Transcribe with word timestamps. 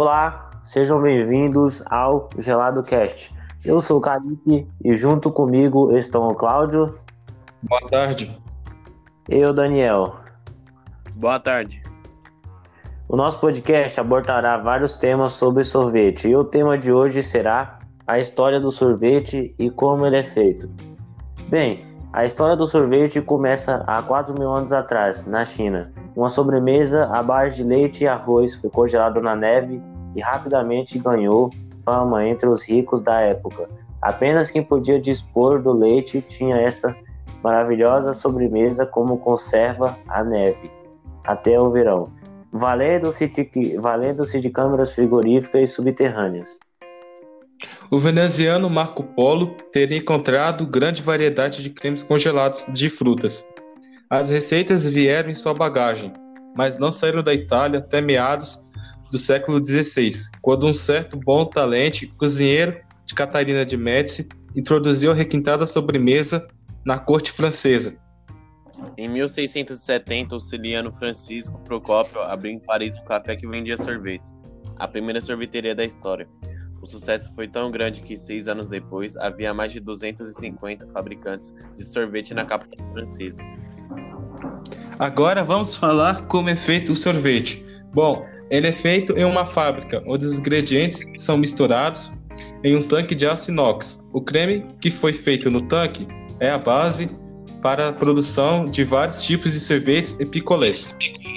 Olá, 0.00 0.52
sejam 0.62 1.02
bem-vindos 1.02 1.82
ao 1.86 2.28
Gelado 2.38 2.84
Cast. 2.84 3.34
Eu 3.64 3.80
sou 3.80 3.98
o 3.98 4.00
Calipe 4.00 4.64
e 4.84 4.94
junto 4.94 5.28
comigo 5.28 5.90
estão 5.96 6.28
o 6.28 6.36
Cláudio. 6.36 6.96
Boa 7.64 7.80
tarde. 7.90 8.40
E 9.28 9.44
o 9.44 9.52
Daniel. 9.52 10.14
Boa 11.16 11.40
tarde. 11.40 11.82
O 13.08 13.16
nosso 13.16 13.40
podcast 13.40 13.98
abordará 13.98 14.56
vários 14.58 14.96
temas 14.96 15.32
sobre 15.32 15.64
sorvete 15.64 16.28
e 16.28 16.36
o 16.36 16.44
tema 16.44 16.78
de 16.78 16.92
hoje 16.92 17.20
será 17.20 17.80
a 18.06 18.20
história 18.20 18.60
do 18.60 18.70
sorvete 18.70 19.52
e 19.58 19.68
como 19.68 20.06
ele 20.06 20.18
é 20.18 20.22
feito. 20.22 20.70
Bem, 21.48 21.87
a 22.18 22.24
história 22.24 22.56
do 22.56 22.66
sorvete 22.66 23.22
começa 23.22 23.84
há 23.86 24.02
4 24.02 24.34
mil 24.36 24.52
anos 24.52 24.72
atrás, 24.72 25.24
na 25.24 25.44
China. 25.44 25.92
Uma 26.16 26.28
sobremesa 26.28 27.04
à 27.12 27.22
base 27.22 27.58
de 27.58 27.62
leite 27.62 28.02
e 28.02 28.08
arroz 28.08 28.56
foi 28.56 28.68
congelada 28.68 29.20
na 29.20 29.36
neve 29.36 29.80
e 30.16 30.20
rapidamente 30.20 30.98
ganhou 30.98 31.48
fama 31.84 32.26
entre 32.26 32.48
os 32.48 32.68
ricos 32.68 33.02
da 33.02 33.20
época. 33.20 33.68
Apenas 34.02 34.50
quem 34.50 34.64
podia 34.64 35.00
dispor 35.00 35.62
do 35.62 35.72
leite 35.72 36.20
tinha 36.20 36.56
essa 36.56 36.92
maravilhosa 37.40 38.12
sobremesa 38.12 38.84
como 38.84 39.18
conserva 39.18 39.96
a 40.08 40.24
neve 40.24 40.72
até 41.22 41.60
o 41.60 41.70
verão, 41.70 42.08
valendo-se 42.52 43.28
de, 43.28 43.78
valendo 43.78 44.24
de 44.24 44.50
câmeras 44.50 44.92
frigoríficas 44.92 45.70
e 45.70 45.72
subterrâneas. 45.72 46.58
O 47.90 47.98
veneziano 47.98 48.68
Marco 48.68 49.02
Polo 49.02 49.56
teria 49.72 49.98
encontrado 49.98 50.66
grande 50.66 51.02
variedade 51.02 51.62
de 51.62 51.70
cremes 51.70 52.02
congelados 52.02 52.64
de 52.72 52.88
frutas. 52.90 53.46
As 54.10 54.30
receitas 54.30 54.88
vieram 54.88 55.30
em 55.30 55.34
sua 55.34 55.54
bagagem, 55.54 56.12
mas 56.56 56.78
não 56.78 56.92
saíram 56.92 57.22
da 57.22 57.34
Itália 57.34 57.78
até 57.78 58.00
meados 58.00 58.68
do 59.10 59.18
século 59.18 59.64
XVI, 59.64 60.10
quando 60.42 60.66
um 60.66 60.74
certo 60.74 61.16
bom 61.16 61.44
talento 61.44 62.06
cozinheiro 62.16 62.76
de 63.06 63.14
Catarina 63.14 63.64
de 63.64 63.76
Médici 63.76 64.28
introduziu 64.54 65.12
a 65.12 65.14
requintada 65.14 65.66
sobremesa 65.66 66.46
na 66.84 66.98
corte 66.98 67.32
francesa. 67.32 67.98
Em 68.96 69.08
1670, 69.08 70.36
o 70.36 70.40
siciliano 70.40 70.92
Francisco 70.92 71.58
Procópio 71.64 72.20
abriu 72.20 72.52
em 72.52 72.60
Paris 72.60 72.94
um 72.96 73.04
café 73.04 73.36
que 73.36 73.46
vendia 73.46 73.76
sorvetes, 73.76 74.38
a 74.76 74.86
primeira 74.86 75.20
sorveteria 75.20 75.74
da 75.74 75.84
história. 75.84 76.28
O 76.80 76.86
sucesso 76.86 77.32
foi 77.34 77.48
tão 77.48 77.70
grande 77.70 78.02
que, 78.02 78.16
seis 78.16 78.48
anos 78.48 78.68
depois, 78.68 79.16
havia 79.16 79.52
mais 79.52 79.72
de 79.72 79.80
250 79.80 80.86
fabricantes 80.88 81.52
de 81.76 81.84
sorvete 81.84 82.34
na 82.34 82.44
capital 82.44 82.86
francesa. 82.92 83.42
Agora 84.98 85.42
vamos 85.44 85.74
falar 85.74 86.22
como 86.22 86.48
é 86.48 86.56
feito 86.56 86.92
o 86.92 86.96
sorvete. 86.96 87.64
Bom, 87.92 88.24
ele 88.50 88.68
é 88.68 88.72
feito 88.72 89.12
em 89.18 89.24
uma 89.24 89.44
fábrica, 89.44 90.02
onde 90.06 90.24
os 90.24 90.38
ingredientes 90.38 91.04
são 91.16 91.36
misturados 91.36 92.12
em 92.64 92.76
um 92.76 92.82
tanque 92.82 93.14
de 93.14 93.26
aço 93.26 93.50
inox. 93.50 94.06
O 94.12 94.20
creme 94.20 94.66
que 94.80 94.90
foi 94.90 95.12
feito 95.12 95.50
no 95.50 95.62
tanque 95.62 96.06
é 96.40 96.50
a 96.50 96.58
base 96.58 97.10
para 97.62 97.88
a 97.88 97.92
produção 97.92 98.70
de 98.70 98.84
vários 98.84 99.22
tipos 99.22 99.52
de 99.52 99.60
sorvetes 99.60 100.16
e 100.20 100.26
picolés. 100.26 100.96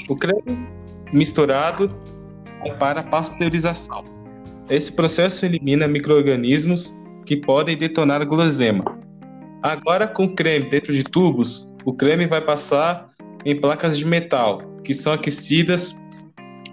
O 0.09 0.15
creme 0.15 0.67
misturado 1.11 1.89
é 2.65 2.71
para 2.73 3.03
pasteurização. 3.03 4.20
Esse 4.71 4.93
processo 4.93 5.45
elimina 5.45 5.85
microrganismos 5.85 6.95
que 7.25 7.35
podem 7.35 7.75
detonar 7.75 8.21
a 8.21 8.25
gulosema. 8.25 8.85
Agora, 9.61 10.07
com 10.07 10.23
o 10.23 10.33
creme 10.33 10.69
dentro 10.69 10.93
de 10.93 11.03
tubos, 11.03 11.73
o 11.83 11.93
creme 11.93 12.25
vai 12.25 12.39
passar 12.39 13.09
em 13.43 13.53
placas 13.53 13.97
de 13.97 14.05
metal, 14.05 14.61
que 14.81 14.93
são 14.93 15.11
aquecidas 15.11 15.93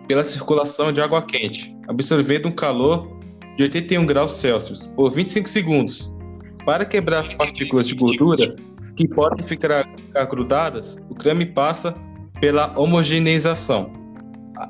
pela 0.07 0.23
circulação 0.23 0.93
de 0.93 1.01
água 1.01 1.23
quente, 1.23 1.77
absorvendo 1.89 2.47
um 2.47 2.53
calor 2.53 3.19
de 3.57 3.65
81 3.65 4.07
graus 4.07 4.31
Celsius 4.35 4.87
por 4.87 5.11
25 5.11 5.49
segundos. 5.49 6.17
Para 6.65 6.85
quebrar 6.85 7.23
as 7.23 7.35
partículas 7.35 7.89
de 7.89 7.97
gordura 7.97 8.55
que 8.95 9.09
podem 9.09 9.45
ficar 9.45 9.85
grudadas, 10.31 11.05
o 11.11 11.17
creme 11.17 11.47
passa 11.47 11.97
pela 12.41 12.79
homogeneização. 12.79 13.93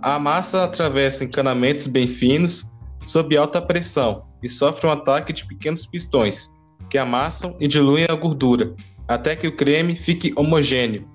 A 0.03 0.19
massa 0.19 0.65
atravessa 0.65 1.25
encanamentos 1.25 1.87
bem 1.87 2.09
finos 2.09 2.73
sob 3.09 3.35
alta 3.39 3.63
pressão 3.63 4.27
e 4.43 4.49
sofre 4.49 4.87
um 4.87 4.91
ataque 4.91 5.33
de 5.33 5.47
pequenos 5.47 5.87
pistões 5.87 6.55
que 6.91 6.99
amassam 6.99 7.57
e 7.59 7.67
diluem 7.67 8.05
a 8.05 8.15
gordura 8.15 8.75
até 9.09 9.35
que 9.35 9.49
o 9.49 9.57
creme 9.57 9.97
fique 9.97 10.31
homogêneo. 10.37 11.09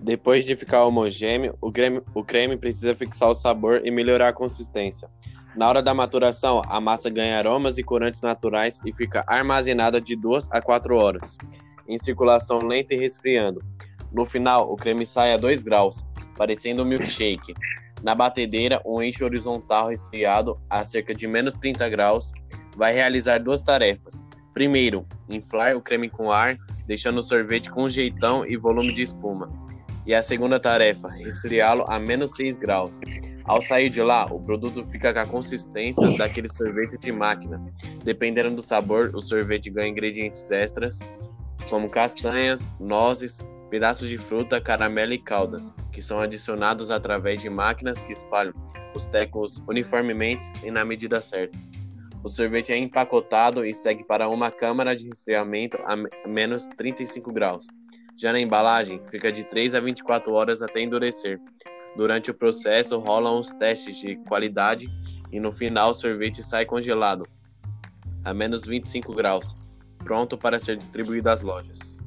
Depois 0.00 0.46
de 0.46 0.56
ficar 0.56 0.86
homogêneo, 0.86 1.54
o 1.60 1.70
creme, 1.70 2.00
o 2.14 2.24
creme 2.24 2.56
precisa 2.56 2.96
fixar 2.96 3.28
o 3.28 3.34
sabor 3.34 3.82
e 3.84 3.90
melhorar 3.90 4.28
a 4.28 4.32
consistência. 4.32 5.06
Na 5.54 5.68
hora 5.68 5.82
da 5.82 5.92
maturação, 5.92 6.62
a 6.66 6.80
massa 6.80 7.10
ganha 7.10 7.36
aromas 7.36 7.76
e 7.76 7.82
corantes 7.82 8.22
naturais 8.22 8.80
e 8.82 8.90
fica 8.94 9.22
armazenada 9.26 10.00
de 10.00 10.16
2 10.16 10.48
a 10.50 10.62
4 10.62 10.96
horas 10.96 11.36
em 11.86 11.98
circulação 11.98 12.60
lenta 12.60 12.94
e 12.94 12.98
resfriando. 12.98 13.62
No 14.10 14.24
final, 14.24 14.72
o 14.72 14.76
creme 14.76 15.04
sai 15.04 15.34
a 15.34 15.36
2 15.36 15.62
graus, 15.62 16.06
parecendo 16.36 16.82
um 16.82 16.86
milkshake. 16.86 17.52
Na 18.02 18.14
batedeira, 18.14 18.80
um 18.84 19.02
eixo 19.02 19.24
horizontal 19.24 19.88
resfriado 19.88 20.58
a 20.68 20.84
cerca 20.84 21.14
de 21.14 21.26
menos 21.26 21.54
30 21.54 21.88
graus 21.88 22.32
vai 22.76 22.92
realizar 22.92 23.38
duas 23.38 23.62
tarefas. 23.62 24.24
Primeiro, 24.54 25.06
inflar 25.28 25.76
o 25.76 25.80
creme 25.80 26.08
com 26.08 26.30
ar, 26.30 26.56
deixando 26.86 27.18
o 27.18 27.22
sorvete 27.22 27.70
com 27.70 27.88
jeitão 27.88 28.46
e 28.46 28.56
volume 28.56 28.92
de 28.92 29.02
espuma. 29.02 29.50
E 30.06 30.14
a 30.14 30.22
segunda 30.22 30.58
tarefa, 30.58 31.08
resfriá-lo 31.08 31.84
a 31.88 31.98
menos 31.98 32.34
6 32.34 32.56
graus. 32.56 32.98
Ao 33.44 33.60
sair 33.60 33.90
de 33.90 34.02
lá, 34.02 34.26
o 34.26 34.40
produto 34.40 34.84
fica 34.86 35.12
com 35.12 35.20
a 35.20 35.26
consistência 35.26 36.16
daquele 36.16 36.48
sorvete 36.48 36.98
de 36.98 37.12
máquina. 37.12 37.62
Dependendo 38.02 38.56
do 38.56 38.62
sabor, 38.62 39.12
o 39.14 39.20
sorvete 39.20 39.70
ganha 39.70 39.88
ingredientes 39.88 40.50
extras 40.50 40.98
como 41.68 41.88
castanhas, 41.88 42.66
nozes, 42.78 43.38
pedaços 43.70 44.08
de 44.08 44.18
fruta, 44.18 44.60
caramelo 44.60 45.12
e 45.12 45.18
caldas, 45.18 45.72
que 45.92 46.02
são 46.02 46.18
adicionados 46.18 46.90
através 46.90 47.40
de 47.40 47.48
máquinas 47.48 48.02
que 48.02 48.12
espalham 48.12 48.52
os 48.94 49.06
tecos 49.06 49.62
uniformemente 49.68 50.44
e 50.64 50.70
na 50.70 50.84
medida 50.84 51.22
certa. 51.22 51.56
O 52.22 52.28
sorvete 52.28 52.72
é 52.72 52.76
empacotado 52.76 53.64
e 53.64 53.72
segue 53.72 54.04
para 54.04 54.28
uma 54.28 54.50
câmara 54.50 54.94
de 54.94 55.08
resfriamento 55.08 55.78
a 55.86 55.96
menos 56.28 56.66
35 56.76 57.32
graus. 57.32 57.66
Já 58.18 58.32
na 58.32 58.40
embalagem, 58.40 59.00
fica 59.08 59.32
de 59.32 59.44
3 59.44 59.74
a 59.76 59.80
24 59.80 60.30
horas 60.32 60.60
até 60.60 60.82
endurecer. 60.82 61.40
Durante 61.96 62.30
o 62.30 62.34
processo, 62.34 62.98
rolam 62.98 63.38
os 63.38 63.50
testes 63.52 63.96
de 63.96 64.16
qualidade 64.28 64.86
e 65.32 65.40
no 65.40 65.52
final 65.52 65.90
o 65.90 65.94
sorvete 65.94 66.42
sai 66.42 66.66
congelado 66.66 67.26
a 68.22 68.34
menos 68.34 68.66
25 68.66 69.14
graus 69.14 69.56
pronto 70.04 70.36
para 70.36 70.58
ser 70.58 70.76
distribuído 70.76 71.28
às 71.30 71.42
lojas. 71.42 71.99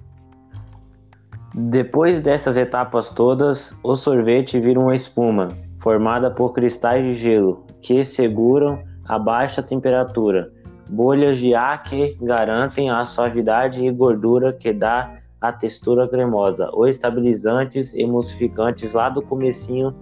Depois 1.56 2.19
dessas 2.19 2.58
etapas 2.58 3.12
todas, 3.12 3.78
o 3.84 3.96
sorvete 3.96 4.59
vira 4.59 4.80
uma 4.80 4.96
espuma, 4.96 5.50
formada 5.80 6.31
por 6.31 6.52
cristais 6.52 7.06
de 7.06 7.14
gelo, 7.14 7.64
que 7.80 8.03
seguram 8.03 8.81
a 9.06 9.19
baixa 9.19 9.62
temperatura, 9.62 10.52
bolhas 10.90 11.38
de 11.38 11.53
ar 11.53 11.84
que 11.84 12.18
garantem 12.22 12.90
a 12.90 13.06
suavidade 13.06 13.86
e 13.86 13.92
gordura 13.92 14.52
que 14.52 14.74
dá 14.74 15.19
a 15.40 15.52
textura 15.52 16.08
cremosa, 16.08 16.72
os 16.74 16.90
estabilizantes 16.90 17.94
e 17.94 18.02
emulsificantes 18.02 18.94
lá 18.94 19.09
do 19.09 19.22
comecinho 19.22 19.94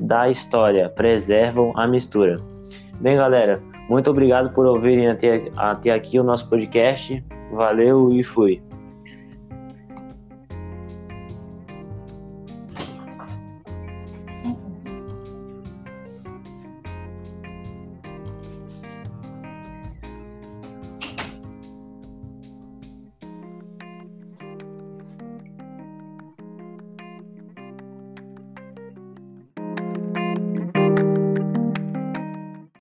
da 0.00 0.28
história 0.28 0.88
preservam 0.90 1.72
a 1.74 1.88
mistura. 1.88 2.36
Bem, 3.00 3.16
galera, 3.16 3.60
muito 3.88 4.10
obrigado 4.10 4.52
por 4.52 4.64
ouvirem 4.64 5.08
até, 5.08 5.50
até 5.56 5.90
aqui 5.90 6.20
o 6.20 6.22
nosso 6.22 6.48
podcast. 6.48 7.24
Valeu 7.50 8.12
e 8.12 8.22
fui. 8.22 8.62